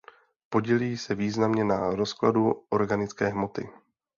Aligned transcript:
Podílejí 0.49 0.97
se 0.97 1.15
významně 1.15 1.63
na 1.63 1.89
rozkladu 1.95 2.65
organické 2.69 3.27
hmoty. 3.27 3.69